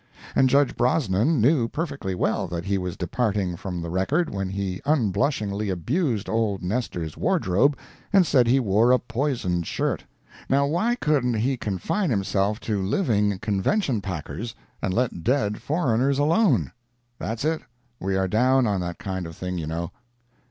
[0.35, 4.81] And Judge Brosnan knew perfectly well that he was departing from the record when he
[4.83, 7.77] unblushingly abused old Nestor's wardrobe
[8.11, 10.05] and said he wore a poisoned shirt.
[10.49, 16.71] Now why couldn't he confine himself to living convention packers and let dead foreigners alone?
[17.19, 19.91] That's it—we are down on that kind of thing, you know.